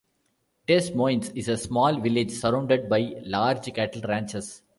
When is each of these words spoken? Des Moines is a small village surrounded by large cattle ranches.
Des 0.65 0.91
Moines 0.95 1.29
is 1.35 1.47
a 1.47 1.55
small 1.55 1.99
village 1.99 2.31
surrounded 2.31 2.89
by 2.89 3.13
large 3.21 3.71
cattle 3.71 4.01
ranches. 4.01 4.63